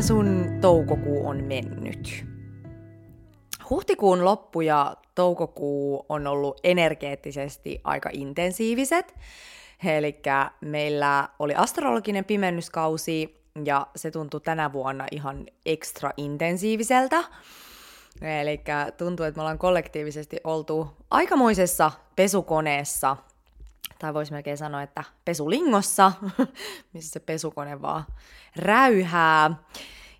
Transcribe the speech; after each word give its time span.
Sun 0.00 0.58
toukokuu 0.60 1.26
on 1.26 1.44
mennyt? 1.44 2.24
Huhtikuun 3.70 4.24
loppu 4.24 4.60
ja 4.60 4.96
toukokuu 5.14 6.06
on 6.08 6.26
ollut 6.26 6.60
energeettisesti 6.64 7.80
aika 7.84 8.10
intensiiviset. 8.12 9.14
Eli 9.84 10.22
meillä 10.60 11.28
oli 11.38 11.54
astrologinen 11.54 12.24
pimennyskausi 12.24 13.44
ja 13.64 13.86
se 13.96 14.10
tuntui 14.10 14.40
tänä 14.40 14.72
vuonna 14.72 15.06
ihan 15.12 15.46
ekstra 15.66 16.10
intensiiviseltä. 16.16 17.24
Eli 18.40 18.60
tuntuu, 18.96 19.26
että 19.26 19.38
me 19.38 19.42
ollaan 19.42 19.58
kollektiivisesti 19.58 20.36
oltu 20.44 20.88
aikamoisessa 21.10 21.90
pesukoneessa, 22.16 23.16
tai 24.00 24.14
voisi 24.14 24.32
melkein 24.32 24.56
sanoa, 24.58 24.82
että 24.82 25.04
pesulingossa, 25.24 26.12
missä 26.94 27.10
se 27.10 27.20
pesukone 27.20 27.82
vaan 27.82 28.04
räyhää. 28.56 29.50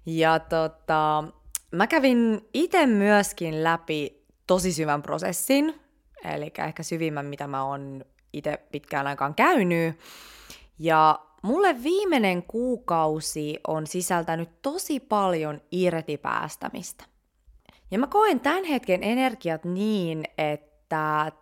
Ja 0.06 0.38
tota, 0.38 1.24
mä 1.72 1.86
kävin 1.86 2.48
itse 2.54 2.86
myöskin 2.86 3.64
läpi 3.64 4.24
tosi 4.46 4.72
syvän 4.72 5.02
prosessin, 5.02 5.80
eli 6.24 6.52
ehkä 6.66 6.82
syvimmän, 6.82 7.26
mitä 7.26 7.46
mä 7.46 7.64
oon 7.64 8.04
itse 8.32 8.58
pitkään 8.72 9.06
aikaan 9.06 9.34
käynyt. 9.34 9.98
Ja 10.78 11.18
mulle 11.42 11.82
viimeinen 11.82 12.42
kuukausi 12.42 13.60
on 13.68 13.86
sisältänyt 13.86 14.62
tosi 14.62 15.00
paljon 15.00 15.60
irtipäästämistä. 15.70 17.04
Ja 17.90 17.98
mä 17.98 18.06
koen 18.06 18.40
tämän 18.40 18.64
hetken 18.64 19.02
energiat 19.02 19.64
niin, 19.64 20.24
että 20.38 20.69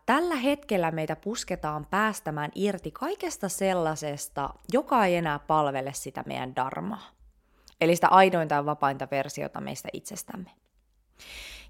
tällä 0.06 0.36
hetkellä 0.36 0.90
meitä 0.90 1.16
pusketaan 1.16 1.86
päästämään 1.86 2.50
irti 2.54 2.90
kaikesta 2.90 3.48
sellaisesta, 3.48 4.50
joka 4.72 5.04
ei 5.04 5.16
enää 5.16 5.38
palvele 5.38 5.92
sitä 5.92 6.24
meidän 6.26 6.56
darmaa. 6.56 7.10
Eli 7.80 7.94
sitä 7.94 8.08
aidointa 8.08 8.54
ja 8.54 8.66
vapainta 8.66 9.08
versiota 9.10 9.60
meistä 9.60 9.88
itsestämme. 9.92 10.50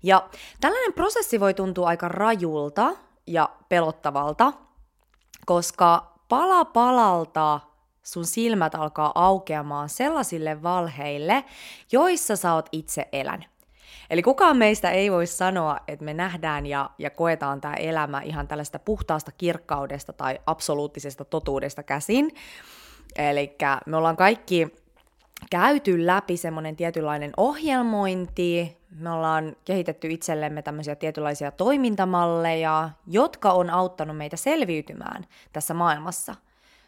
Ja 0.03 0.29
tällainen 0.61 0.93
prosessi 0.93 1.41
voi 1.41 1.55
tuntua 1.55 1.89
aika 1.89 2.09
rajulta 2.09 2.97
ja 3.27 3.51
pelottavalta, 3.69 4.53
koska 5.47 6.13
pala 6.29 6.65
palalta 6.65 7.61
sun 8.03 8.25
silmät 8.25 8.75
alkaa 8.75 9.13
aukeamaan 9.15 9.89
sellaisille 9.89 10.63
valheille, 10.63 11.45
joissa 11.93 12.37
sä 12.37 12.55
oot 12.55 12.69
itse 12.73 13.09
elänyt. 13.13 13.58
Eli 14.11 14.23
kukaan 14.23 14.57
meistä 14.57 14.91
ei 14.91 15.13
voi 15.13 15.27
sanoa, 15.27 15.79
että 15.89 16.05
me 16.05 16.15
nähdään 16.15 16.67
ja, 16.67 16.91
ja 16.99 17.11
koetaan 17.11 17.61
tämä 17.61 17.75
elämä 17.75 18.21
ihan 18.21 18.49
tällaista 18.49 18.79
puhtaasta 18.79 19.33
kirkkaudesta 19.33 20.13
tai 20.13 20.39
absoluuttisesta 20.47 21.25
totuudesta 21.25 21.83
käsin. 21.83 22.31
Eli 23.17 23.57
me 23.87 23.97
ollaan 23.97 24.17
kaikki 24.17 24.69
käyty 25.51 26.07
läpi 26.07 26.37
semmoinen 26.37 26.77
tietynlainen 26.77 27.33
ohjelmointi, 27.37 28.79
me 28.91 29.11
ollaan 29.11 29.57
kehitetty 29.65 30.09
itsellemme 30.11 30.63
tämmöisiä 30.63 30.97
tietynlaisia 30.97 31.51
toimintamalleja, 31.51 32.91
jotka 33.07 33.53
on 33.53 33.71
auttanut 33.71 34.17
meitä 34.17 34.37
selviytymään 34.37 35.27
tässä 35.53 35.75
maailmassa 35.75 36.35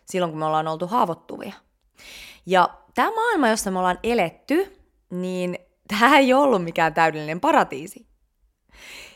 silloin, 0.04 0.32
kun 0.32 0.38
me 0.38 0.44
ollaan 0.44 0.68
oltu 0.68 0.86
haavoittuvia. 0.86 1.52
Ja 2.46 2.68
tämä 2.94 3.10
maailma, 3.14 3.48
jossa 3.48 3.70
me 3.70 3.78
ollaan 3.78 3.98
eletty, 4.02 4.76
niin 5.10 5.58
tämä 5.90 6.18
ei 6.18 6.34
ollut 6.34 6.64
mikään 6.64 6.94
täydellinen 6.94 7.40
paratiisi. 7.40 8.06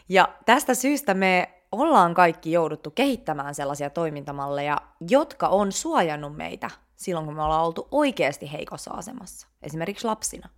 Ja 0.09 0.29
tästä 0.47 0.75
syystä 0.75 1.15
me 1.15 1.55
ollaan 1.73 2.15
kaikki 2.15 2.53
jouduttu 2.53 2.91
kehittämään 2.91 3.55
sellaisia 3.55 3.91
toimintamalleja, 3.91 4.79
jotka 5.09 5.49
on 5.49 5.73
suojannut 5.73 6.37
meitä 6.37 6.71
silloin, 6.97 7.27
kun 7.27 7.35
me 7.35 7.43
ollaan 7.43 7.65
oltu 7.65 7.89
oikeasti 7.91 8.53
heikossa 8.53 8.91
asemassa, 8.91 9.49
esimerkiksi 9.63 10.07
lapsina. 10.07 10.49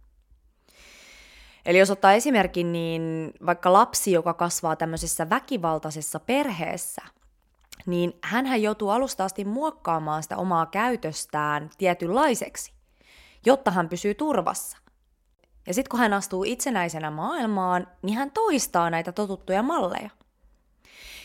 Eli 1.67 1.79
jos 1.79 1.91
ottaa 1.91 2.13
esimerkin, 2.13 2.73
niin 2.73 3.33
vaikka 3.47 3.73
lapsi, 3.73 4.13
joka 4.13 4.35
kasvaa 4.35 4.77
tämmöisessä 4.77 5.31
väkivaltaisessa 5.31 6.21
perheessä, 6.21 7.03
niin 7.87 8.19
hän 8.23 8.63
joutuu 8.63 8.91
alusta 8.91 9.25
asti 9.25 9.45
muokkaamaan 9.45 10.23
sitä 10.23 10.37
omaa 10.37 10.67
käytöstään 10.67 11.71
tietynlaiseksi, 11.79 12.73
jotta 13.47 13.71
hän 13.71 13.89
pysyy 13.89 14.15
turvassa. 14.15 14.79
Ja 15.67 15.75
sitten 15.75 15.91
kun 15.91 16.01
hän 16.01 16.13
astuu 16.13 16.45
itsenäisenä 16.45 17.11
maailmaan, 17.11 17.87
niin 18.03 18.19
hän 18.19 18.31
toistaa 18.31 18.91
näitä 18.91 19.13
totuttuja 19.13 19.63
malleja. 19.63 20.11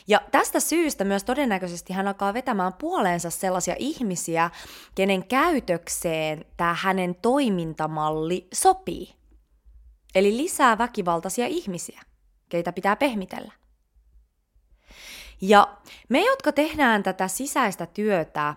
Ja 0.08 0.22
tästä 0.32 0.60
syystä 0.60 1.04
myös 1.04 1.24
todennäköisesti 1.24 1.94
hän 1.94 2.08
alkaa 2.08 2.34
vetämään 2.34 2.74
puoleensa 2.74 3.30
sellaisia 3.30 3.76
ihmisiä, 3.80 4.50
kenen 4.96 5.28
käytökseen 5.28 6.46
tämä 6.58 6.76
hänen 6.80 7.16
toimintamalli 7.16 8.48
sopii. 8.54 9.16
Eli 10.16 10.38
lisää 10.38 10.78
väkivaltaisia 10.78 11.48
ihmisiä, 11.48 12.02
keitä 12.50 12.72
pitää 12.72 12.96
pehmitellä. 12.96 13.52
Ja 15.42 15.78
me, 16.10 16.22
jotka 16.26 16.52
tehdään 16.52 17.04
tätä 17.04 17.28
sisäistä 17.28 17.86
työtä, 17.86 18.56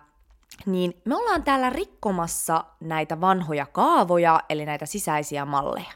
niin 0.66 1.02
me 1.04 1.16
ollaan 1.16 1.44
täällä 1.44 1.70
rikkomassa 1.70 2.64
näitä 2.80 3.20
vanhoja 3.20 3.66
kaavoja, 3.66 4.40
eli 4.48 4.66
näitä 4.66 4.86
sisäisiä 4.86 5.44
malleja. 5.44 5.92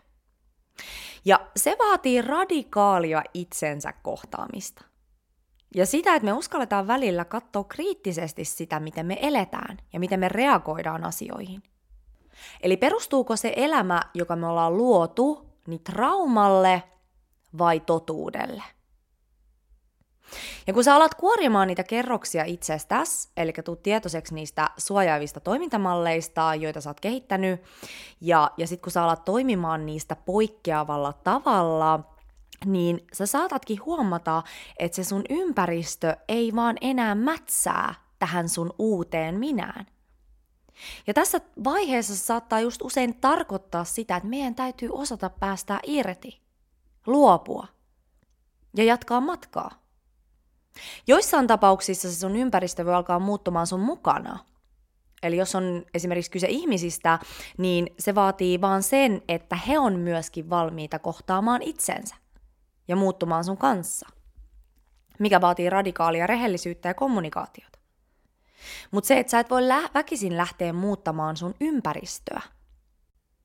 Ja 1.25 1.41
se 1.57 1.77
vaatii 1.79 2.23
radikaalia 2.23 3.23
itsensä 3.35 3.93
kohtaamista. 3.93 4.85
Ja 5.75 5.87
sitä, 5.87 6.15
että 6.15 6.25
me 6.25 6.33
uskalletaan 6.33 6.87
välillä 6.87 7.25
katsoa 7.25 7.65
kriittisesti 7.65 8.45
sitä, 8.45 8.81
miten 8.81 9.07
me 9.07 9.19
eletään 9.23 9.79
ja 9.93 10.01
miten 10.01 10.21
me 10.21 10.29
reagoidaan 10.29 11.05
asioihin. 11.05 11.63
Eli 12.61 12.77
perustuuko 12.77 13.37
se 13.37 13.53
elämä, 13.57 14.03
joka 14.15 14.37
me 14.37 14.47
ollaan 14.47 14.77
luotu, 14.77 15.47
niin 15.67 15.85
traumalle 15.85 16.83
vai 17.59 17.81
totuudelle? 17.81 18.63
Ja 20.67 20.73
kun 20.73 20.85
sä 20.85 20.95
alat 20.95 21.15
kuorimaan 21.15 21.69
niitä 21.69 21.85
kerroksia 21.85 22.45
itsestäsi, 22.45 23.29
eli 23.37 23.53
tuut 23.65 23.83
tietoiseksi 23.83 24.35
niistä 24.35 24.71
suojaavista 24.77 25.41
toimintamalleista, 25.41 26.55
joita 26.55 26.81
sä 26.81 26.91
oot 26.91 27.01
kehittänyt, 27.01 27.63
ja, 28.21 28.51
ja 28.57 28.67
sitten 28.67 28.83
kun 28.83 28.93
sä 28.93 29.05
alat 29.05 29.25
toimimaan 29.25 29.87
niistä 29.87 30.17
poikkeavalla 30.17 31.13
tavalla, 31.13 32.01
niin 32.65 33.07
sä 33.13 33.27
saatatkin 33.27 33.85
huomata, 33.85 34.43
että 34.79 34.97
se 34.97 35.05
sun 35.05 35.23
ympäristö 35.31 36.17
ei 36.29 36.55
vaan 36.55 36.77
enää 36.81 37.15
mätsää 37.15 37.95
tähän 38.19 38.49
sun 38.49 38.75
uuteen 38.79 39.35
minään. 39.39 39.87
Ja 41.07 41.15
tässä 41.15 41.41
vaiheessa 41.65 42.17
se 42.17 42.21
saattaa 42.21 42.61
just 42.61 42.83
usein 42.83 43.21
tarkoittaa 43.21 43.85
sitä, 43.85 44.17
että 44.17 44.29
meidän 44.29 44.55
täytyy 44.55 44.89
osata 44.93 45.31
päästää 45.31 45.81
irti, 45.87 46.41
luopua 47.07 47.67
ja 48.77 48.85
jatkaa 48.85 49.21
matkaa. 49.21 49.88
Joissain 51.07 51.47
tapauksissa 51.47 52.11
se 52.11 52.19
sun 52.19 52.37
ympäristö 52.37 52.85
voi 52.85 52.95
alkaa 52.95 53.19
muuttumaan 53.19 53.67
sun 53.67 53.81
mukana. 53.81 54.39
Eli 55.23 55.37
jos 55.37 55.55
on 55.55 55.85
esimerkiksi 55.95 56.31
kyse 56.31 56.47
ihmisistä, 56.51 57.19
niin 57.59 57.91
se 57.99 58.15
vaatii 58.15 58.61
vaan 58.61 58.83
sen, 58.83 59.23
että 59.29 59.57
he 59.57 59.79
on 59.79 59.99
myöskin 59.99 60.51
valmiita 60.51 60.99
kohtaamaan 60.99 61.63
itsensä 61.63 62.17
ja 62.89 62.97
muuttumaan 62.97 63.45
sun 63.45 63.59
kanssa, 63.59 64.09
mikä 65.19 65.41
vaatii 65.41 65.71
radikaalia 65.71 66.27
rehellisyyttä 66.27 66.89
ja 66.89 66.95
kommunikaatiota. 66.95 67.79
Mutta 68.91 69.09
se, 69.09 69.19
että 69.19 69.31
sä 69.31 69.41
et 69.41 69.51
voi 69.51 69.69
lä- 69.69 69.91
väkisin 69.95 70.37
lähteä 70.37 70.73
muuttamaan 70.73 71.37
sun 71.37 71.55
ympäristöä, 71.61 72.43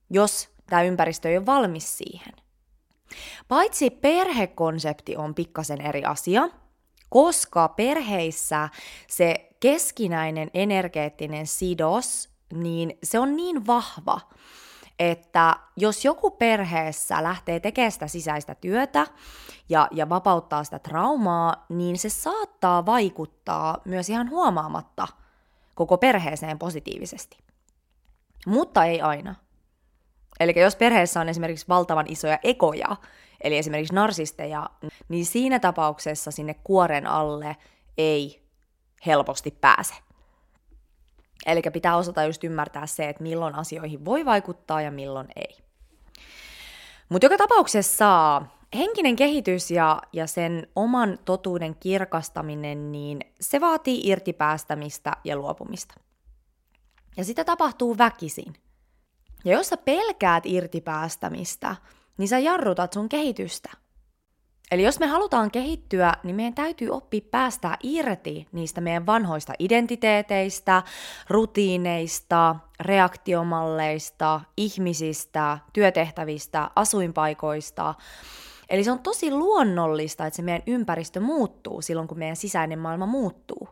jos 0.10 0.50
tämä 0.70 0.82
ympäristö 0.82 1.30
ei 1.30 1.38
ole 1.38 1.46
valmis 1.46 1.98
siihen. 1.98 2.34
Paitsi 3.48 3.90
perhekonsepti 3.90 5.16
on 5.16 5.36
pikkasen 5.36 5.82
eri 5.82 6.06
asia, 6.06 6.50
koska 7.14 7.68
perheissä 7.68 8.70
se 9.08 9.50
keskinäinen 9.60 10.50
energeettinen 10.54 11.48
sidos, 11.48 12.30
niin 12.54 12.98
se 13.04 13.20
on 13.20 13.36
niin 13.36 13.68
vahva, 13.68 14.20
että 15.00 15.56
jos 15.78 16.06
joku 16.06 16.32
perheessä 16.32 17.24
lähtee 17.24 17.60
tekemään 17.60 17.92
sitä 17.92 18.08
sisäistä 18.08 18.56
työtä 18.56 19.08
ja, 19.70 19.88
ja 19.92 20.10
vapauttaa 20.10 20.64
sitä 20.64 20.80
traumaa, 20.80 21.66
niin 21.70 21.98
se 21.98 22.10
saattaa 22.10 22.86
vaikuttaa 22.86 23.78
myös 23.86 24.10
ihan 24.10 24.30
huomaamatta 24.30 25.08
koko 25.76 25.98
perheeseen 25.98 26.60
positiivisesti. 26.60 27.38
Mutta 28.46 28.86
ei 28.86 29.02
aina. 29.02 29.36
Eli 30.40 30.54
jos 30.60 30.76
perheessä 30.76 31.22
on 31.22 31.30
esimerkiksi 31.30 31.68
valtavan 31.68 32.06
isoja 32.10 32.40
ekoja, 32.44 32.96
eli 33.44 33.58
esimerkiksi 33.58 33.96
narsisteja, 33.96 34.70
niin 35.10 35.26
siinä 35.26 35.60
tapauksessa 35.60 36.32
sinne 36.32 36.56
kuoren 36.64 37.08
alle 37.08 37.56
ei 37.98 38.44
helposti 39.06 39.52
pääse. 39.62 39.94
Eli 41.46 41.62
pitää 41.74 41.98
osata 41.98 42.24
just 42.24 42.44
ymmärtää 42.44 42.88
se, 42.88 43.10
että 43.10 43.24
milloin 43.24 43.56
asioihin 43.56 44.06
voi 44.06 44.26
vaikuttaa 44.26 44.82
ja 44.82 44.92
milloin 44.92 45.28
ei. 45.36 45.58
Mutta 47.10 47.26
joka 47.26 47.38
tapauksessa 47.38 48.42
henkinen 48.78 49.16
kehitys 49.16 49.72
ja, 49.72 50.02
ja 50.14 50.28
sen 50.28 50.68
oman 50.76 51.20
totuuden 51.26 51.76
kirkastaminen, 51.76 52.92
niin 52.92 53.20
se 53.42 53.62
vaatii 53.62 54.08
irtipäästämistä 54.08 55.12
ja 55.24 55.36
luopumista. 55.36 55.94
Ja 57.18 57.24
sitä 57.24 57.44
tapahtuu 57.44 57.98
väkisin. 57.98 58.54
Ja 59.46 59.52
jos 59.52 59.68
sä 59.68 59.78
pelkäät 59.78 60.46
irtipäästämistä, 60.46 61.76
niin 62.18 62.28
sä 62.28 62.40
jarrutat 62.40 62.94
sun 62.94 63.10
kehitystä. 63.10 63.70
Eli 64.72 64.84
jos 64.84 65.00
me 65.00 65.08
halutaan 65.08 65.52
kehittyä, 65.52 66.14
niin 66.24 66.36
meidän 66.36 66.54
täytyy 66.54 66.90
oppia 66.90 67.22
päästä 67.32 67.78
irti 67.84 68.48
niistä 68.52 68.82
meidän 68.82 69.06
vanhoista 69.06 69.54
identiteeteistä, 69.60 70.84
rutiineista, 71.30 72.56
reaktiomalleista, 72.80 74.42
ihmisistä, 74.58 75.58
työtehtävistä, 75.74 76.70
asuinpaikoista. 76.76 77.96
Eli 78.70 78.84
se 78.84 78.92
on 78.92 79.00
tosi 79.00 79.32
luonnollista, 79.32 80.26
että 80.26 80.38
se 80.38 80.42
meidän 80.42 80.64
ympäristö 80.68 81.20
muuttuu 81.20 81.82
silloin, 81.82 82.08
kun 82.08 82.20
meidän 82.20 82.36
sisäinen 82.36 82.80
maailma 82.80 83.06
muuttuu. 83.06 83.70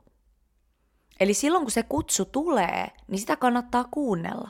Eli 1.19 1.33
silloin, 1.33 1.63
kun 1.63 1.71
se 1.71 1.83
kutsu 1.83 2.25
tulee, 2.25 2.87
niin 3.07 3.19
sitä 3.19 3.35
kannattaa 3.35 3.85
kuunnella. 3.91 4.49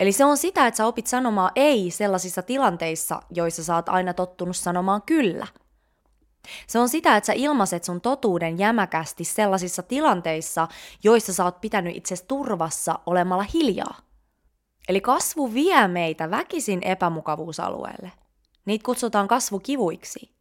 Eli 0.00 0.12
se 0.12 0.24
on 0.24 0.36
sitä, 0.36 0.66
että 0.66 0.78
sä 0.78 0.86
opit 0.86 1.06
sanomaan 1.06 1.52
ei 1.54 1.90
sellaisissa 1.90 2.42
tilanteissa, 2.42 3.22
joissa 3.30 3.64
sä 3.64 3.74
oot 3.74 3.88
aina 3.88 4.14
tottunut 4.14 4.56
sanomaan 4.56 5.02
kyllä. 5.02 5.46
Se 6.66 6.78
on 6.78 6.88
sitä, 6.88 7.16
että 7.16 7.26
sä 7.26 7.32
ilmaiset 7.32 7.84
sun 7.84 8.00
totuuden 8.00 8.58
jämäkästi 8.58 9.24
sellaisissa 9.24 9.82
tilanteissa, 9.82 10.68
joissa 11.04 11.32
sä 11.32 11.44
oot 11.44 11.60
pitänyt 11.60 11.96
itse 11.96 12.14
turvassa 12.28 12.98
olemalla 13.06 13.44
hiljaa. 13.54 13.96
Eli 14.88 15.00
kasvu 15.00 15.54
vie 15.54 15.88
meitä 15.88 16.30
väkisin 16.30 16.82
epämukavuusalueelle. 16.82 18.12
Niitä 18.64 18.84
kutsutaan 18.84 19.28
kasvukivuiksi. 19.28 20.34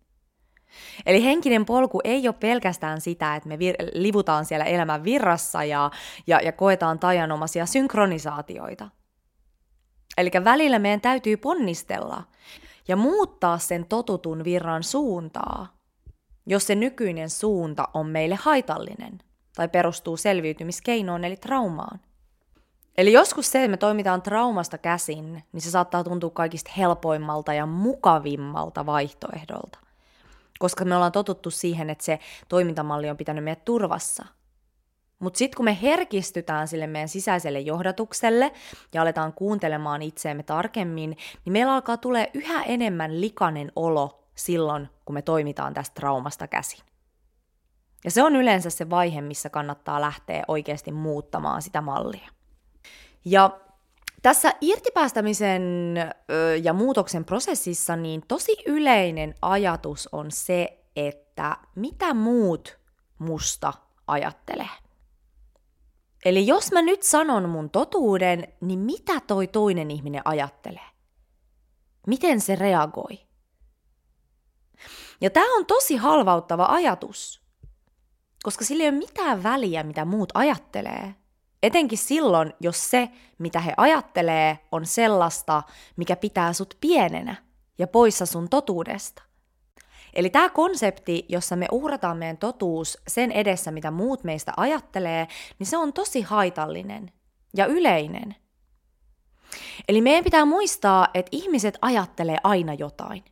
Eli 1.06 1.24
henkinen 1.24 1.66
polku 1.66 2.02
ei 2.04 2.28
ole 2.28 2.36
pelkästään 2.40 3.02
sitä, 3.02 3.36
että 3.36 3.50
me 3.50 3.56
vir- 3.56 3.92
livutaan 3.94 4.46
siellä 4.46 4.66
elämän 4.66 5.04
virrassa 5.04 5.64
ja, 5.64 5.92
ja, 6.28 6.40
ja 6.42 6.52
koetaan 6.52 7.00
tajanomaisia 7.00 7.66
synkronisaatioita– 7.66 8.90
Eli 10.18 10.32
välillä 10.44 10.80
meidän 10.80 11.02
täytyy 11.02 11.38
ponnistella 11.38 12.24
ja 12.88 12.96
muuttaa 12.96 13.58
sen 13.58 13.86
totutun 13.86 14.44
virran 14.44 14.84
suuntaa, 14.84 15.78
jos 16.46 16.68
se 16.68 16.76
nykyinen 16.76 17.30
suunta 17.30 17.88
on 17.94 18.08
meille 18.08 18.36
haitallinen 18.36 19.20
tai 19.56 19.68
perustuu 19.68 20.18
selviytymiskeinoon 20.18 21.26
eli 21.26 21.38
traumaan. 21.38 22.00
Eli 22.98 23.14
joskus 23.14 23.52
se, 23.52 23.60
että 23.60 23.72
me 23.72 23.78
toimitaan 23.78 24.22
traumasta 24.22 24.78
käsin, 24.78 25.44
niin 25.52 25.62
se 25.62 25.72
saattaa 25.72 26.04
tuntua 26.04 26.30
kaikista 26.30 26.72
helpoimmalta 26.78 27.54
ja 27.54 27.66
mukavimmalta 27.66 28.86
vaihtoehdolta. 28.86 29.80
Koska 30.60 30.86
me 30.86 30.96
ollaan 30.96 31.12
totuttu 31.12 31.52
siihen, 31.52 31.90
että 31.90 32.04
se 32.04 32.20
toimintamalli 32.48 33.10
on 33.10 33.18
pitänyt 33.18 33.44
meidät 33.44 33.66
turvassa– 33.66 34.26
mutta 35.24 35.38
sitten 35.38 35.58
kun 35.58 35.66
me 35.66 35.78
herkistytään 35.82 36.68
sille 36.68 36.88
meidän 36.88 37.10
sisäiselle 37.10 37.60
johdatukselle 37.60 38.52
ja 38.94 39.02
aletaan 39.02 39.34
kuuntelemaan 39.34 40.02
itseämme 40.02 40.44
tarkemmin, 40.44 41.18
niin 41.46 41.54
meillä 41.54 41.74
alkaa 41.74 41.98
tulee 41.98 42.32
yhä 42.34 42.64
enemmän 42.64 43.22
likainen 43.22 43.72
olo 43.76 44.24
silloin, 44.36 44.90
kun 45.06 45.14
me 45.14 45.22
toimitaan 45.22 45.74
tästä 45.74 45.94
traumasta 45.94 46.48
käsin. 46.48 46.80
Ja 48.06 48.12
se 48.12 48.24
on 48.24 48.36
yleensä 48.36 48.70
se 48.70 48.90
vaihe, 48.90 49.22
missä 49.22 49.50
kannattaa 49.50 50.02
lähteä 50.02 50.44
oikeasti 50.48 50.92
muuttamaan 50.92 51.62
sitä 51.62 51.82
mallia. 51.82 52.30
Ja 53.26 53.60
tässä 54.22 54.54
irtipäästämisen 54.62 55.64
ja 56.64 56.74
muutoksen 56.74 57.26
prosessissa 57.26 57.96
niin 57.96 58.24
tosi 58.28 58.56
yleinen 58.66 59.36
ajatus 59.42 60.10
on 60.12 60.32
se, 60.32 60.84
että 60.96 61.58
mitä 61.76 62.14
muut 62.14 62.80
musta 63.20 63.74
ajattelee. 64.08 64.83
Eli 66.26 66.48
jos 66.48 66.72
mä 66.72 66.82
nyt 66.82 67.04
sanon 67.04 67.50
mun 67.50 67.70
totuuden, 67.70 68.48
niin 68.62 68.80
mitä 68.80 69.20
toi 69.20 69.48
toinen 69.48 69.92
ihminen 69.92 70.22
ajattelee? 70.26 70.90
Miten 72.08 72.42
se 72.42 72.56
reagoi? 72.56 73.20
Ja 75.22 75.30
tämä 75.30 75.56
on 75.58 75.66
tosi 75.66 75.96
halvauttava 75.96 76.66
ajatus, 76.66 77.42
koska 78.44 78.66
sillä 78.66 78.84
ei 78.84 78.90
ole 78.90 78.98
mitään 78.98 79.44
väliä, 79.44 79.84
mitä 79.84 80.06
muut 80.06 80.30
ajattelee. 80.34 81.16
Etenkin 81.64 81.98
silloin, 81.98 82.54
jos 82.60 82.90
se, 82.90 83.10
mitä 83.38 83.60
he 83.60 83.74
ajattelee, 83.78 84.60
on 84.72 84.86
sellaista, 84.86 85.64
mikä 85.96 86.16
pitää 86.16 86.54
sut 86.54 86.78
pienenä 86.82 87.36
ja 87.78 87.88
poissa 87.88 88.26
sun 88.26 88.50
totuudesta. 88.50 89.24
Eli 90.14 90.30
tämä 90.30 90.50
konsepti, 90.50 91.26
jossa 91.30 91.56
me 91.56 91.68
uhrataan 91.72 92.18
meidän 92.18 92.38
totuus 92.38 92.98
sen 93.08 93.32
edessä, 93.32 93.72
mitä 93.72 93.92
muut 93.92 94.24
meistä 94.24 94.54
ajattelee, 94.58 95.28
niin 95.60 95.68
se 95.68 95.78
on 95.78 95.94
tosi 95.94 96.22
haitallinen 96.22 97.12
ja 97.56 97.66
yleinen. 97.66 98.36
Eli 99.88 100.02
meidän 100.02 100.24
pitää 100.24 100.46
muistaa, 100.46 101.08
että 101.14 101.30
ihmiset 101.32 101.78
ajattelee 101.82 102.38
aina 102.44 102.74
jotain. 102.74 103.24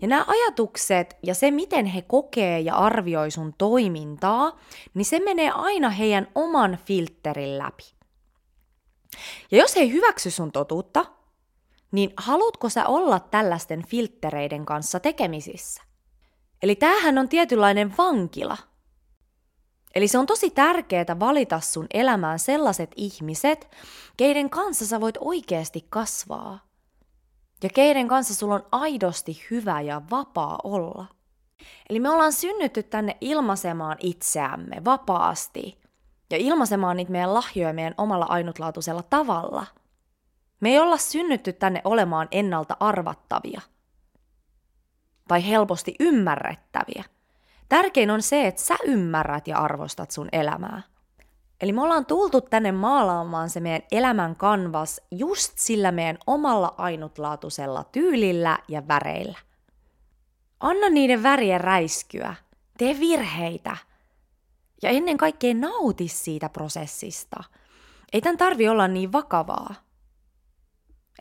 Ja 0.00 0.08
nämä 0.08 0.24
ajatukset 0.28 1.16
ja 1.22 1.34
se, 1.34 1.50
miten 1.50 1.86
he 1.86 2.02
kokee 2.02 2.60
ja 2.60 2.74
arvioi 2.74 3.30
sun 3.30 3.54
toimintaa, 3.58 4.58
niin 4.94 5.04
se 5.04 5.20
menee 5.20 5.50
aina 5.50 5.90
heidän 5.90 6.28
oman 6.34 6.78
filterin 6.84 7.58
läpi. 7.58 7.84
Ja 9.50 9.58
jos 9.58 9.76
he 9.76 9.80
ei 9.80 9.92
hyväksy 9.92 10.30
sun 10.30 10.52
totuutta, 10.52 11.06
niin 11.92 12.12
haluatko 12.16 12.68
sä 12.68 12.86
olla 12.86 13.20
tällaisten 13.20 13.86
filttereiden 13.86 14.64
kanssa 14.64 15.00
tekemisissä? 15.00 15.82
Eli 16.62 16.76
tämähän 16.76 17.18
on 17.18 17.28
tietynlainen 17.28 17.96
vankila. 17.98 18.56
Eli 19.94 20.08
se 20.08 20.18
on 20.18 20.26
tosi 20.26 20.50
tärkeää 20.50 21.16
valita 21.20 21.60
sun 21.60 21.86
elämään 21.94 22.38
sellaiset 22.38 22.90
ihmiset, 22.96 23.70
keiden 24.16 24.50
kanssa 24.50 24.86
sä 24.86 25.00
voit 25.00 25.18
oikeasti 25.20 25.86
kasvaa. 25.90 26.66
Ja 27.62 27.68
keiden 27.68 28.08
kanssa 28.08 28.34
sulla 28.34 28.54
on 28.54 28.66
aidosti 28.72 29.46
hyvä 29.50 29.80
ja 29.80 30.02
vapaa 30.10 30.58
olla. 30.64 31.06
Eli 31.88 32.00
me 32.00 32.10
ollaan 32.10 32.32
synnytty 32.32 32.82
tänne 32.82 33.16
ilmaisemaan 33.20 33.96
itseämme 34.00 34.84
vapaasti 34.84 35.78
ja 36.30 36.36
ilmaisemaan 36.36 36.96
niitä 36.96 37.12
meidän 37.12 37.34
lahjoja 37.34 37.72
meidän 37.72 37.94
omalla 37.98 38.26
ainutlaatuisella 38.28 39.02
tavalla. 39.02 39.66
Me 40.60 40.70
ei 40.70 40.78
olla 40.78 40.96
synnytty 40.96 41.52
tänne 41.52 41.80
olemaan 41.84 42.28
ennalta 42.30 42.76
arvattavia– 42.80 43.60
tai 45.28 45.48
helposti 45.48 45.94
ymmärrettäviä. 46.00 47.04
Tärkein 47.68 48.10
on 48.10 48.22
se, 48.22 48.46
että 48.46 48.62
sä 48.62 48.74
ymmärrät 48.84 49.48
ja 49.48 49.58
arvostat 49.58 50.10
sun 50.10 50.28
elämää. 50.32 50.82
Eli 51.60 51.72
me 51.72 51.82
ollaan 51.82 52.06
tultu 52.06 52.40
tänne 52.40 52.72
maalaamaan 52.72 53.50
se 53.50 53.60
meidän 53.60 53.82
elämän 53.92 54.36
kanvas 54.36 55.00
just 55.10 55.52
sillä 55.56 55.92
meidän 55.92 56.18
omalla 56.26 56.74
ainutlaatuisella 56.78 57.84
tyylillä 57.92 58.58
ja 58.68 58.88
väreillä. 58.88 59.38
Anna 60.60 60.90
niiden 60.90 61.22
värien 61.22 61.60
räiskyä, 61.60 62.34
tee 62.78 63.00
virheitä 63.00 63.76
ja 64.82 64.90
ennen 64.90 65.16
kaikkea 65.16 65.54
nauti 65.54 66.08
siitä 66.08 66.48
prosessista. 66.48 67.44
Ei 68.12 68.20
tämän 68.20 68.38
tarvi 68.38 68.68
olla 68.68 68.88
niin 68.88 69.12
vakavaa. 69.12 69.74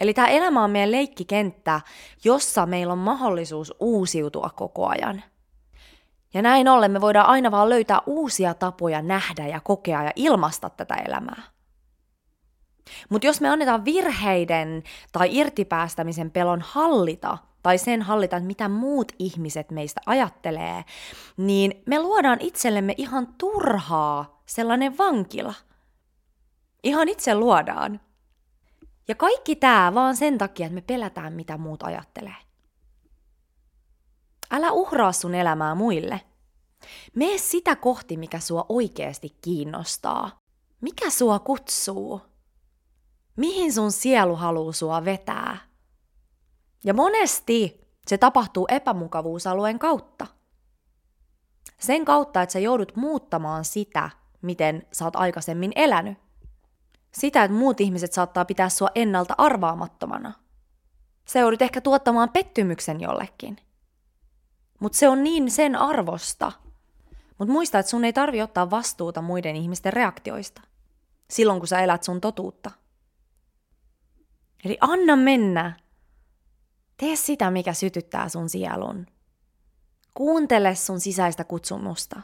Eli 0.02 0.14
tämä 0.14 0.28
elämä 0.28 0.64
on 0.64 0.72
meidän 0.72 0.92
leikkikenttä, 0.92 1.82
jossa 2.24 2.66
meillä 2.66 2.94
on 2.94 3.00
mahdollisuus 3.00 3.74
uusiutua 3.80 4.50
koko 4.56 4.88
ajan. 4.88 5.24
Ja 6.34 6.42
näin 6.42 6.68
ollen 6.68 6.92
me 6.92 7.02
voidaan 7.02 7.28
aina 7.28 7.52
vaan 7.52 7.70
löytää 7.70 8.02
uusia 8.06 8.54
tapoja 8.54 9.02
nähdä 9.02 9.48
ja 9.48 9.60
kokea 9.60 10.04
ja 10.04 10.12
ilmaista 10.16 10.70
tätä 10.70 10.96
elämää. 10.96 11.44
Mutta 13.10 13.28
jos 13.28 13.42
me 13.42 13.50
annetaan 13.50 13.86
virheiden 13.86 14.84
tai 15.12 15.38
irtipäästämisen 15.38 16.32
pelon 16.32 16.62
hallita, 16.62 17.38
tai 17.64 17.78
sen 17.78 18.02
hallita, 18.02 18.38
että 18.38 18.48
mitä 18.48 18.70
muut 18.70 19.12
ihmiset 19.20 19.72
meistä 19.72 20.02
ajattelee, 20.06 20.86
niin 21.38 21.84
me 21.86 22.00
luodaan 22.00 22.38
itsellemme 22.42 22.94
ihan 22.98 23.28
turhaa 23.38 24.42
sellainen 24.46 24.98
vankila. 24.98 25.54
Ihan 26.84 27.10
itse 27.10 27.36
luodaan. 27.36 28.00
Ja 29.08 29.16
kaikki 29.16 29.56
tämä 29.56 29.94
vaan 29.94 30.16
sen 30.16 30.38
takia, 30.38 30.66
että 30.66 30.76
me 30.76 30.82
pelätään, 30.82 31.34
mitä 31.34 31.58
muut 31.58 31.84
ajattelee. 31.84 32.36
Älä 34.52 34.72
uhraa 34.72 35.12
sun 35.12 35.36
elämää 35.36 35.76
muille. 35.76 36.22
Mene 37.16 37.38
sitä 37.38 37.76
kohti, 37.76 38.18
mikä 38.18 38.40
sua 38.40 38.66
oikeasti 38.70 39.38
kiinnostaa. 39.42 40.40
Mikä 40.82 41.10
sua 41.10 41.40
kutsuu? 41.40 42.22
Mihin 43.36 43.74
sun 43.74 43.92
sielu 43.92 44.36
haluaa 44.36 44.74
sua 44.74 45.06
vetää? 45.06 45.58
Ja 46.84 46.94
monesti 46.94 47.88
se 48.08 48.18
tapahtuu 48.18 48.68
epämukavuusalueen 48.70 49.80
kautta. 49.80 50.28
Sen 51.80 52.06
kautta, 52.06 52.42
että 52.42 52.54
sä 52.54 52.60
joudut 52.60 52.96
muuttamaan 52.96 53.66
sitä, 53.66 54.10
miten 54.42 54.88
sä 54.92 55.06
oot 55.06 55.16
aikaisemmin 55.16 55.72
elänyt. 55.76 56.18
Sitä, 57.12 57.44
että 57.44 57.58
muut 57.58 57.82
ihmiset 57.82 58.14
saattaa 58.14 58.46
pitää 58.46 58.70
sua 58.70 58.90
ennalta 58.96 59.36
arvaamattomana. 59.38 60.34
Se 61.26 61.40
joudut 61.40 61.62
ehkä 61.62 61.82
tuottamaan 61.82 62.30
pettymyksen 62.30 63.02
jollekin. 63.02 63.58
Mutta 64.80 64.98
se 64.98 65.10
on 65.10 65.24
niin 65.24 65.52
sen 65.52 65.76
arvosta. 65.76 66.52
Mutta 67.38 67.52
muista, 67.52 67.80
että 67.80 67.90
sun 67.90 68.06
ei 68.06 68.14
tarvi 68.14 68.42
ottaa 68.42 68.70
vastuuta 68.70 69.22
muiden 69.22 69.56
ihmisten 69.56 69.94
reaktioista. 69.94 70.62
Silloin, 71.30 71.60
kun 71.60 71.68
sä 71.68 71.82
elät 71.82 72.04
sun 72.04 72.22
totuutta. 72.22 72.72
Eli 74.66 74.78
anna 74.82 75.16
mennä. 75.16 75.80
Tee 76.98 77.16
sitä, 77.16 77.52
mikä 77.52 77.74
sytyttää 77.74 78.30
sun 78.30 78.50
sielun. 78.50 79.06
Kuuntele 80.14 80.76
sun 80.76 81.00
sisäistä 81.00 81.44
kutsumusta. 81.44 82.22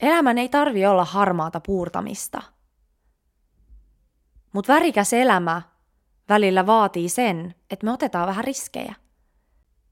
Elämän 0.00 0.38
ei 0.38 0.48
tarvi 0.48 0.86
olla 0.86 1.04
harmaata 1.04 1.60
puurtamista. 1.60 2.42
Mutta 4.52 4.72
värikäs 4.72 5.12
elämä 5.12 5.62
välillä 6.28 6.66
vaatii 6.66 7.08
sen, 7.08 7.54
että 7.70 7.84
me 7.84 7.92
otetaan 7.92 8.28
vähän 8.28 8.44
riskejä. 8.44 8.94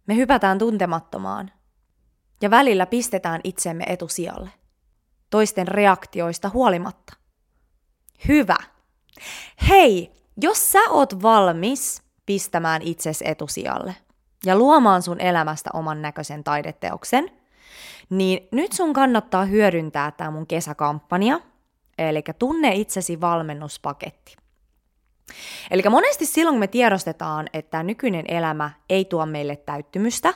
Me 0.07 0.17
hypätään 0.17 0.59
tuntemattomaan 0.59 1.50
ja 2.43 2.50
välillä 2.50 2.87
pistetään 2.87 3.40
itsemme 3.45 3.85
etusijalle, 3.87 4.50
toisten 5.31 5.69
reaktioista 5.69 6.49
huolimatta. 6.49 7.17
Hyvä. 8.29 8.57
Hei, 9.69 10.12
jos 10.43 10.73
sä 10.73 10.79
oot 10.90 11.23
valmis 11.23 12.02
pistämään 12.26 12.83
itses 12.83 13.23
etusijalle 13.26 13.97
ja 14.47 14.57
luomaan 14.57 15.02
sun 15.02 15.21
elämästä 15.21 15.71
oman 15.73 16.02
näköisen 16.02 16.45
taideteoksen, 16.45 17.31
niin 18.11 18.49
nyt 18.52 18.73
sun 18.73 18.93
kannattaa 18.93 19.45
hyödyntää 19.45 20.11
tämä 20.11 20.31
mun 20.31 20.47
kesäkampanja, 20.47 21.40
eli 21.99 22.23
tunne 22.38 22.75
itsesi 22.75 23.21
valmennuspaketti. 23.21 24.37
Eli 25.71 25.83
monesti 25.91 26.27
silloin, 26.27 26.55
kun 26.55 26.61
me 26.61 26.67
tiedostetaan, 26.67 27.47
että 27.53 27.83
nykyinen 27.83 28.25
elämä 28.29 28.71
ei 28.89 29.05
tuo 29.05 29.27
meille 29.27 29.57
täyttymystä, 29.57 30.35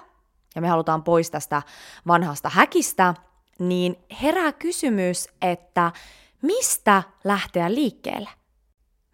ja 0.55 0.61
me 0.61 0.69
halutaan 0.69 1.05
pois 1.05 1.31
tästä 1.31 1.63
vanhasta 2.07 2.49
häkistä, 2.49 3.15
niin 3.59 3.97
herää 4.23 4.53
kysymys, 4.53 5.29
että 5.43 5.93
mistä 6.43 7.03
lähteä 7.25 7.75
liikkeelle? 7.75 8.31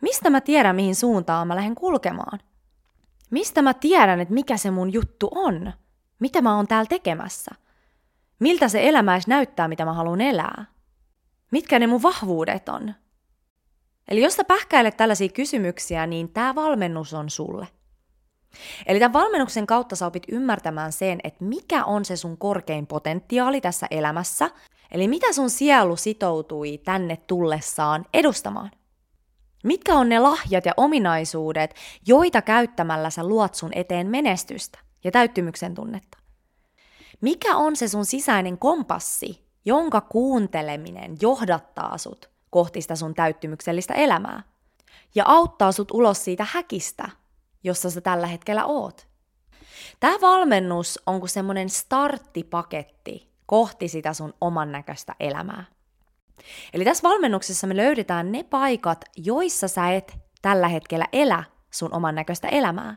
Mistä 0.03 0.31
mä 0.31 0.41
tiedän, 0.41 0.77
mihin 0.77 0.95
suuntaan 0.95 1.49
mä 1.49 1.57
lähden 1.57 1.75
kulkemaan? 1.75 2.41
Mistä 3.31 3.62
mä 3.62 3.75
tiedän, 3.75 4.21
että 4.21 4.35
mikä 4.35 4.57
se 4.57 4.71
mun 4.71 4.93
juttu 4.93 5.29
on? 5.35 5.73
Mitä 6.19 6.43
mä 6.43 6.57
oon 6.57 6.67
täällä 6.67 6.89
tekemässä? 6.89 7.50
Miltä 8.39 8.69
se 8.69 8.89
elämä 8.89 9.15
edes 9.15 9.27
näyttää, 9.27 9.69
mitä 9.69 9.85
mä 9.85 9.93
haluan 9.93 10.21
elää? 10.21 10.65
Mitkä 11.50 11.79
ne 11.79 11.87
mun 11.87 12.03
vahvuudet 12.03 12.69
on? 12.69 12.95
Eli 14.11 14.23
jos 14.23 14.35
sä 14.35 14.45
pähkäilet 14.45 14.97
tällaisia 14.97 15.29
kysymyksiä, 15.29 16.07
niin 16.07 16.29
tämä 16.29 16.55
valmennus 16.55 17.14
on 17.14 17.31
sulle. 17.31 17.69
Eli 18.87 18.99
tämän 18.99 19.12
valmennuksen 19.12 19.67
kautta 19.67 19.97
sä 19.97 20.07
opit 20.07 20.23
ymmärtämään 20.29 20.93
sen, 20.93 21.21
että 21.25 21.45
mikä 21.45 21.85
on 21.85 22.05
se 22.05 22.17
sun 22.17 22.38
korkein 22.38 22.87
potentiaali 22.87 23.61
tässä 23.61 23.87
elämässä, 23.90 24.50
eli 24.90 25.09
mitä 25.09 25.33
sun 25.33 25.50
sielu 25.50 25.97
sitoutui 25.97 26.79
tänne 26.79 27.17
tullessaan 27.17 28.07
edustamaan. 28.14 28.71
Mitkä 29.64 29.95
on 29.95 30.09
ne 30.09 30.19
lahjat 30.19 30.67
ja 30.67 30.73
ominaisuudet, 30.76 31.75
joita 32.07 32.43
käyttämällä 32.43 33.11
sä 33.11 33.25
luot 33.25 33.55
sun 33.55 33.71
eteen 33.75 34.07
menestystä 34.07 34.79
ja 35.05 35.11
täyttymyksen 35.11 35.75
tunnetta? 35.75 36.19
Mikä 37.21 37.57
on 37.57 37.76
se 37.76 37.88
sun 37.88 38.05
sisäinen 38.05 38.59
kompassi, 38.59 39.45
jonka 39.64 40.00
kuunteleminen 40.00 41.17
johdattaa 41.21 41.99
sut 41.99 42.31
kohti 42.50 42.83
sitä 42.83 42.97
sun 42.97 43.14
täyttymyksellistä 43.14 43.95
elämää 43.95 44.42
ja 45.14 45.25
auttaa 45.26 45.73
sut 45.73 45.90
ulos 45.90 46.25
siitä 46.25 46.47
häkistä, 46.50 47.09
jossa 47.64 47.90
sä 47.90 48.00
tällä 48.00 48.26
hetkellä 48.26 48.64
oot? 48.64 49.07
Tämä 50.00 50.21
valmennus 50.21 50.99
on 51.07 51.19
kuin 51.21 51.30
semmoinen 51.30 51.69
starttipaketti 51.69 53.30
kohti 53.47 53.88
sitä 53.88 54.12
sun 54.12 54.35
oman 54.40 54.73
näköistä 54.73 55.14
elämää. 55.21 55.64
Eli 56.73 56.85
tässä 56.85 57.09
valmennuksessa 57.09 57.66
me 57.66 57.76
löydetään 57.76 58.33
ne 58.33 58.42
paikat, 58.42 59.04
joissa 59.16 59.69
sä 59.69 59.90
et 59.90 60.16
tällä 60.42 60.69
hetkellä 60.69 61.07
elä 61.12 61.45
sun 61.71 61.95
oman 61.95 62.14
näköistä 62.14 62.49
elämää. 62.49 62.97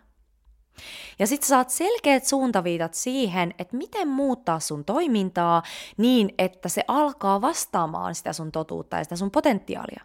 Ja 1.20 1.28
sitten 1.28 1.48
saat 1.48 1.70
selkeät 1.70 2.26
suuntaviitat 2.26 2.94
siihen, 2.94 3.54
että 3.60 3.78
miten 3.78 4.08
muuttaa 4.08 4.60
sun 4.60 4.86
toimintaa 4.86 5.64
niin, 5.98 6.34
että 6.38 6.70
se 6.70 6.84
alkaa 6.88 7.42
vastaamaan 7.42 8.16
sitä 8.16 8.34
sun 8.34 8.52
totuutta 8.52 8.98
ja 8.98 9.04
sitä 9.04 9.16
sun 9.16 9.32
potentiaalia. 9.32 10.04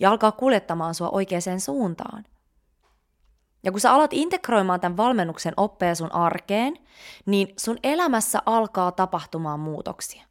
Ja 0.00 0.10
alkaa 0.10 0.32
kuljettamaan 0.32 0.94
sua 0.94 1.08
oikeaan 1.10 1.60
suuntaan. 1.60 2.24
Ja 3.62 3.72
kun 3.72 3.80
sä 3.80 3.92
alat 3.92 4.12
integroimaan 4.12 4.80
tämän 4.80 4.96
valmennuksen 4.96 5.54
oppeja 5.56 5.94
sun 5.94 6.12
arkeen, 6.12 6.78
niin 7.26 7.48
sun 7.56 7.78
elämässä 7.82 8.42
alkaa 8.46 8.92
tapahtumaan 8.92 9.60
muutoksia. 9.60 10.24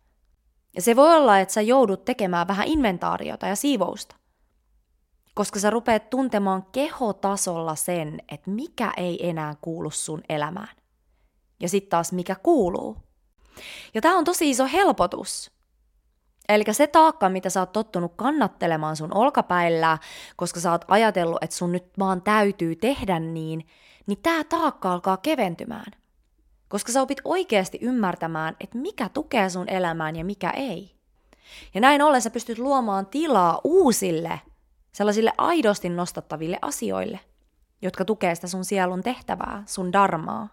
Ja 0.76 0.82
se 0.82 0.96
voi 0.96 1.16
olla, 1.16 1.40
että 1.40 1.54
sä 1.54 1.62
joudut 1.62 2.06
tekemään 2.06 2.48
vähän 2.48 2.68
inventaariota 2.68 3.48
ja 3.48 3.56
siivousta. 3.56 4.16
Koska 5.36 5.60
sä 5.60 5.70
rupeat 5.70 6.10
tuntemaan 6.10 6.66
kehotasolla 6.72 7.76
sen, 7.76 8.20
että 8.32 8.52
mikä 8.52 8.94
ei 8.98 9.30
enää 9.30 9.56
kuulu 9.62 9.92
sun 9.92 10.22
elämään. 10.30 10.76
Ja 11.60 11.70
sitten 11.70 11.90
taas 11.90 12.12
mikä 12.12 12.36
kuuluu. 12.36 12.98
Ja 13.94 14.02
tämä 14.02 14.18
on 14.18 14.24
tosi 14.24 14.50
iso 14.50 14.68
helpotus. 14.74 15.52
Eli 16.50 16.64
se 16.72 16.88
taakka, 16.88 17.30
mitä 17.30 17.50
sä 17.50 17.60
oot 17.60 17.72
tottunut 17.72 18.14
kannattelemaan 18.16 18.96
sun 18.96 19.18
olkapäillä, 19.18 19.98
koska 20.36 20.60
sä 20.60 20.72
oot 20.72 20.86
ajatellut, 20.88 21.44
että 21.44 21.56
sun 21.56 21.72
nyt 21.72 21.86
vaan 22.00 22.22
täytyy 22.22 22.76
tehdä 22.76 23.20
niin, 23.20 23.68
niin 24.06 24.20
tämä 24.24 24.44
taakka 24.44 24.94
alkaa 24.94 25.18
keventymään– 25.18 25.92
koska 26.68 26.92
sä 26.92 27.02
opit 27.02 27.22
oikeasti 27.24 27.78
ymmärtämään, 27.82 28.56
että 28.60 28.78
mikä 28.78 29.10
tukee 29.10 29.50
sun 29.50 29.70
elämään 29.70 30.16
ja 30.16 30.26
mikä 30.26 30.50
ei. 30.50 30.96
Ja 31.74 31.82
näin 31.82 32.02
ollen 32.02 32.22
sä 32.22 32.30
pystyt 32.30 32.58
luomaan 32.58 33.06
tilaa 33.06 33.62
uusille, 33.64 34.42
sellaisille 34.96 35.34
aidosti 35.38 35.90
nostattaville 35.90 36.60
asioille, 36.62 37.20
jotka 37.82 38.06
tukee 38.06 38.36
sitä 38.36 38.48
sun 38.48 38.66
sielun 38.66 39.04
tehtävää, 39.04 39.64
sun 39.66 39.94
darmaa. 39.94 40.48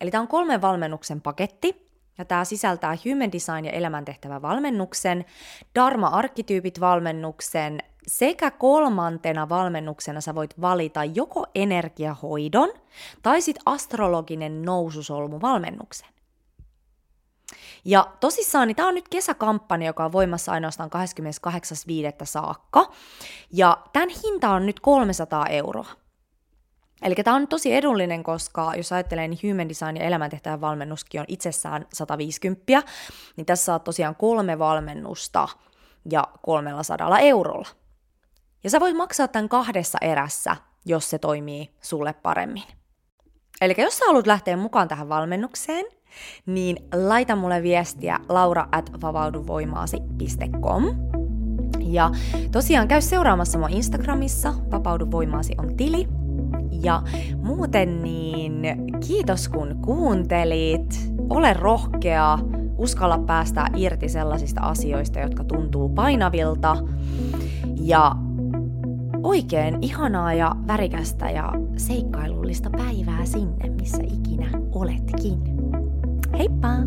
Eli 0.00 0.10
tämä 0.10 0.22
on 0.22 0.28
kolmen 0.28 0.62
valmennuksen 0.62 1.20
paketti, 1.20 1.90
ja 2.18 2.24
tämä 2.24 2.44
sisältää 2.44 2.96
Human 3.04 3.32
Design 3.32 3.64
ja 3.64 3.72
elämäntehtävä 3.72 4.42
valmennuksen, 4.42 5.24
Dharma-arkkityypit 5.74 6.80
valmennuksen 6.80 7.78
sekä 8.06 8.50
kolmantena 8.50 9.48
valmennuksena 9.48 10.20
sä 10.20 10.34
voit 10.34 10.60
valita 10.60 11.04
joko 11.04 11.46
energiahoidon 11.54 12.72
tai 13.22 13.42
sitten 13.42 13.62
astrologinen 13.66 14.62
noususolmu 14.62 15.40
valmennuksen. 15.40 16.08
Ja 17.84 18.06
tosissaan, 18.20 18.68
niin 18.68 18.76
tämä 18.76 18.88
on 18.88 18.94
nyt 18.94 19.08
kesäkampanja, 19.08 19.86
joka 19.86 20.04
on 20.04 20.12
voimassa 20.12 20.52
ainoastaan 20.52 20.90
28.5. 22.20 22.26
saakka. 22.26 22.92
Ja 23.52 23.78
tämän 23.92 24.08
hinta 24.24 24.50
on 24.50 24.66
nyt 24.66 24.80
300 24.80 25.46
euroa. 25.46 25.86
Eli 27.02 27.14
tämä 27.14 27.36
on 27.36 27.48
tosi 27.48 27.74
edullinen, 27.74 28.22
koska 28.22 28.72
jos 28.76 28.92
ajattelee, 28.92 29.28
niin 29.28 29.50
Human 29.50 29.68
Design 29.68 29.96
ja 29.96 30.04
elämäntehtävän 30.04 30.60
valmennuskin 30.60 31.20
on 31.20 31.26
itsessään 31.28 31.86
150, 31.92 32.82
niin 33.36 33.46
tässä 33.46 33.64
saat 33.64 33.84
tosiaan 33.84 34.16
kolme 34.16 34.58
valmennusta 34.58 35.48
ja 36.10 36.24
300 36.42 37.18
eurolla. 37.18 37.68
Ja 38.64 38.70
sä 38.70 38.80
voit 38.80 38.96
maksaa 38.96 39.28
tämän 39.28 39.48
kahdessa 39.48 39.98
erässä, 40.00 40.56
jos 40.84 41.10
se 41.10 41.18
toimii 41.18 41.70
sulle 41.80 42.12
paremmin. 42.12 42.64
Eli 43.60 43.74
jos 43.78 43.98
sä 43.98 44.04
haluat 44.06 44.26
lähteä 44.26 44.56
mukaan 44.56 44.88
tähän 44.88 45.08
valmennukseen, 45.08 45.86
niin 46.46 46.76
laita 46.94 47.36
mulle 47.36 47.62
viestiä 47.62 48.18
laura 48.28 48.68
at 48.72 48.90
vapauduvoimaasi.com. 49.02 50.84
Ja 51.80 52.10
tosiaan 52.52 52.88
käy 52.88 53.00
seuraamassa 53.00 53.58
mua 53.58 53.68
Instagramissa, 53.68 54.54
Vapaudu 54.70 55.10
voimaasi 55.10 55.54
on 55.58 55.76
tili. 55.76 56.08
Ja 56.82 57.02
muuten 57.42 58.02
niin 58.02 58.62
kiitos 59.06 59.48
kun 59.48 59.78
kuuntelit, 59.84 61.12
ole 61.30 61.52
rohkea, 61.52 62.38
uskalla 62.78 63.18
päästä 63.18 63.66
irti 63.76 64.08
sellaisista 64.08 64.60
asioista, 64.60 65.20
jotka 65.20 65.44
tuntuu 65.44 65.88
painavilta. 65.88 66.76
Ja 67.80 68.12
oikein 69.22 69.78
ihanaa 69.80 70.34
ja 70.34 70.52
värikästä 70.66 71.30
ja 71.30 71.52
seikkailullista 71.76 72.70
päivää 72.70 73.24
sinne, 73.24 73.70
missä 73.70 74.02
ikinä 74.02 74.50
oletkin. 74.72 75.59
Hej 76.30 76.48
pa! 76.62 76.78